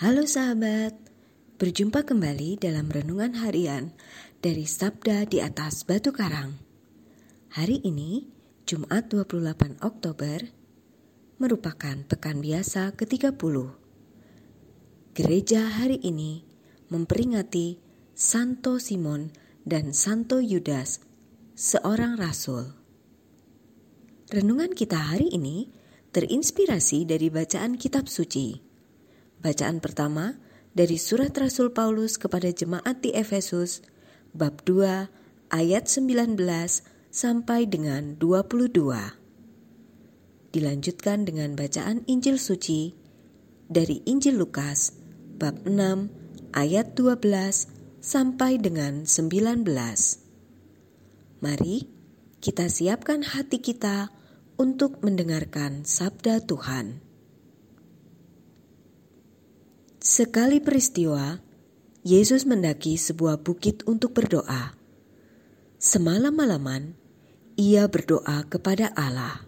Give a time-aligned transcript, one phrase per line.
[0.00, 0.96] Halo sahabat,
[1.60, 3.92] berjumpa kembali dalam renungan harian
[4.40, 6.56] dari Sabda di atas Batu Karang.
[7.52, 8.24] Hari ini,
[8.64, 10.40] Jumat 28 Oktober,
[11.36, 13.76] merupakan pekan biasa ke-30.
[15.12, 16.48] Gereja hari ini
[16.88, 17.76] memperingati
[18.16, 19.36] Santo Simon
[19.68, 21.04] dan Santo Yudas,
[21.52, 22.72] seorang rasul.
[24.32, 25.68] Renungan kita hari ini
[26.16, 28.69] terinspirasi dari bacaan kitab suci
[29.40, 30.36] Bacaan pertama
[30.76, 33.80] dari surat Rasul Paulus kepada jemaat di Efesus
[34.36, 35.08] bab 2
[35.48, 36.36] ayat 19
[37.08, 38.68] sampai dengan 22.
[40.52, 42.92] Dilanjutkan dengan bacaan Injil suci
[43.64, 44.92] dari Injil Lukas
[45.40, 49.64] bab 6 ayat 12 sampai dengan 19.
[51.40, 51.76] Mari
[52.44, 54.12] kita siapkan hati kita
[54.60, 57.09] untuk mendengarkan sabda Tuhan.
[60.00, 61.36] Sekali peristiwa,
[62.08, 64.72] Yesus mendaki sebuah bukit untuk berdoa.
[65.76, 66.96] Semalam-malaman,
[67.60, 69.44] ia berdoa kepada Allah.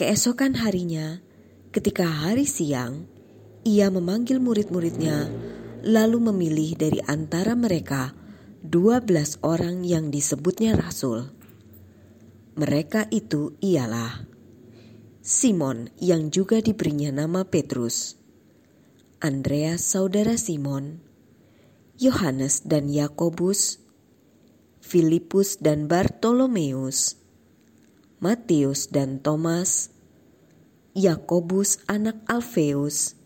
[0.00, 1.20] Keesokan harinya,
[1.76, 3.04] ketika hari siang,
[3.68, 5.28] ia memanggil murid-muridnya,
[5.84, 8.16] lalu memilih dari antara mereka
[8.64, 11.28] dua belas orang yang disebutnya rasul.
[12.56, 14.24] Mereka itu ialah
[15.20, 18.16] Simon yang juga diberinya nama Petrus,
[19.26, 21.02] Andreas saudara Simon,
[21.98, 23.82] Yohanes dan Yakobus,
[24.78, 27.18] Filipus dan Bartolomeus,
[28.22, 29.90] Matius dan Thomas,
[30.94, 33.18] Yakobus anak Alfeus,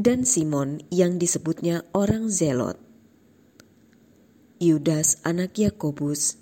[0.00, 2.80] dan Simon yang disebutnya orang Zelot.
[4.64, 6.40] Yudas anak Yakobus,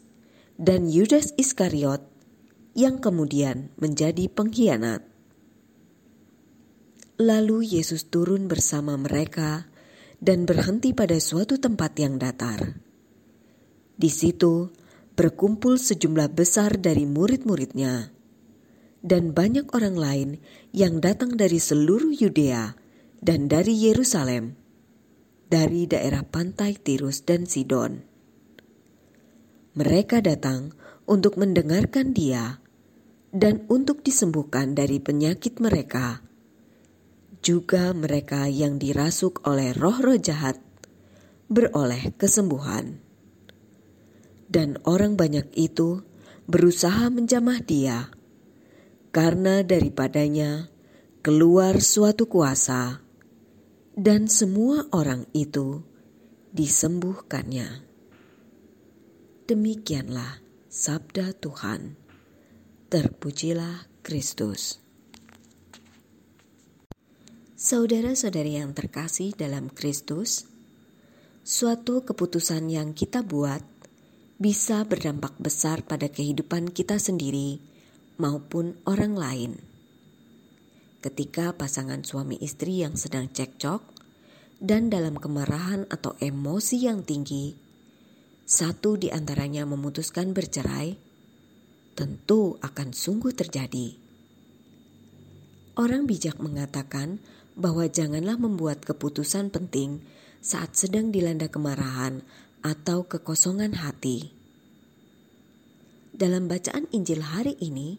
[0.62, 2.06] dan Yudas Iskariot
[2.78, 5.15] yang kemudian menjadi pengkhianat.
[7.16, 9.64] Lalu Yesus turun bersama mereka
[10.20, 12.76] dan berhenti pada suatu tempat yang datar.
[13.96, 14.68] Di situ
[15.16, 18.12] berkumpul sejumlah besar dari murid-muridnya
[19.00, 20.30] dan banyak orang lain
[20.76, 22.76] yang datang dari seluruh Yudea
[23.24, 24.52] dan dari Yerusalem,
[25.48, 28.04] dari daerah pantai Tirus dan Sidon.
[29.72, 30.76] Mereka datang
[31.08, 32.60] untuk mendengarkan Dia
[33.32, 36.20] dan untuk disembuhkan dari penyakit mereka
[37.40, 40.60] juga mereka yang dirasuk oleh roh-roh jahat
[41.46, 43.02] beroleh kesembuhan.
[44.46, 46.06] Dan orang banyak itu
[46.46, 48.08] berusaha menjamah dia,
[49.10, 50.70] karena daripadanya
[51.20, 53.02] keluar suatu kuasa,
[53.98, 55.82] dan semua orang itu
[56.54, 57.82] disembuhkannya.
[59.50, 61.98] Demikianlah sabda Tuhan.
[62.86, 64.85] Terpujilah Kristus.
[67.66, 70.46] Saudara-saudari yang terkasih dalam Kristus,
[71.42, 73.58] suatu keputusan yang kita buat
[74.38, 77.58] bisa berdampak besar pada kehidupan kita sendiri
[78.22, 79.52] maupun orang lain.
[81.02, 83.82] Ketika pasangan suami istri yang sedang cekcok
[84.62, 87.50] dan dalam kemarahan atau emosi yang tinggi,
[88.46, 90.94] satu di antaranya memutuskan bercerai,
[91.98, 93.90] tentu akan sungguh terjadi.
[95.82, 97.18] Orang bijak mengatakan
[97.56, 100.04] bahwa janganlah membuat keputusan penting
[100.44, 102.20] saat sedang dilanda kemarahan
[102.60, 104.30] atau kekosongan hati.
[106.12, 107.96] Dalam bacaan Injil hari ini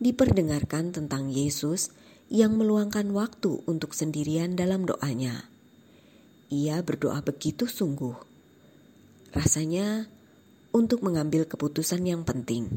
[0.00, 1.92] diperdengarkan tentang Yesus
[2.30, 5.50] yang meluangkan waktu untuk sendirian dalam doanya.
[6.50, 8.14] Ia berdoa begitu sungguh.
[9.30, 10.10] Rasanya
[10.70, 12.70] untuk mengambil keputusan yang penting.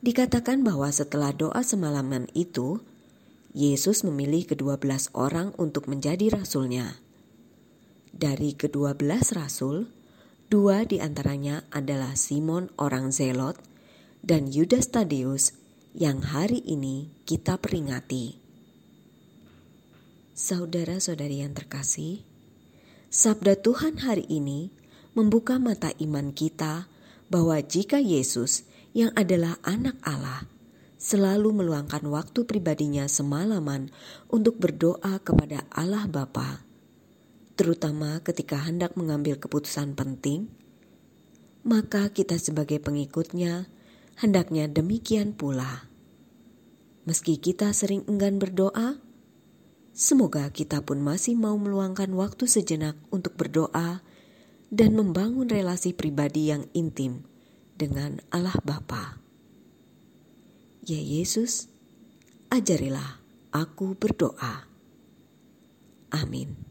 [0.00, 2.80] Dikatakan bahwa setelah doa semalaman itu,
[3.50, 7.02] Yesus memilih kedua belas orang untuk menjadi rasulnya.
[8.14, 9.90] Dari kedua belas rasul,
[10.46, 13.58] dua di antaranya adalah Simon orang Zelot
[14.22, 15.58] dan Yudas Tadeus
[15.98, 18.38] yang hari ini kita peringati.
[20.38, 22.22] Saudara-saudari yang terkasih,
[23.10, 24.70] sabda Tuhan hari ini
[25.18, 26.86] membuka mata iman kita
[27.26, 28.62] bahwa jika Yesus
[28.94, 30.46] yang adalah anak Allah
[31.00, 33.88] selalu meluangkan waktu pribadinya semalaman
[34.28, 36.60] untuk berdoa kepada Allah Bapa,
[37.56, 40.52] terutama ketika hendak mengambil keputusan penting,
[41.64, 43.64] maka kita sebagai pengikutnya
[44.20, 45.88] hendaknya demikian pula.
[47.08, 49.00] Meski kita sering enggan berdoa,
[49.96, 54.04] semoga kita pun masih mau meluangkan waktu sejenak untuk berdoa
[54.68, 57.24] dan membangun relasi pribadi yang intim
[57.80, 59.19] dengan Allah Bapa.
[60.90, 61.70] Ya Yesus,
[62.50, 63.22] ajarilah
[63.54, 64.66] aku berdoa.
[66.10, 66.69] Amin.